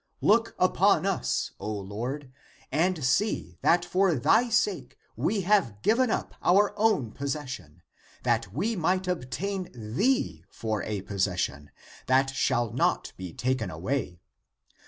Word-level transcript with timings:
^^ 0.01 0.03
Look 0.19 0.55
upon 0.57 1.05
us, 1.05 1.51
O 1.59 1.71
Lord 1.71 2.31
(and 2.71 3.05
see) 3.05 3.59
that 3.61 3.85
for 3.85 4.15
thy 4.15 4.49
sake 4.49 4.97
we 5.15 5.41
have 5.41 5.79
given 5.83 6.09
up 6.09 6.33
our 6.41 6.73
own 6.75 7.11
possession, 7.11 7.83
that 8.23 8.51
we 8.51 8.75
might 8.75 9.07
obtain 9.07 9.69
thee 9.75 10.43
for 10.49 10.81
a 10.85 11.03
possession 11.03 11.69
that 12.07 12.31
shall 12.31 12.71
not 12.73 13.13
be 13.15 13.31
taken 13.31 13.69
away. 13.69 14.19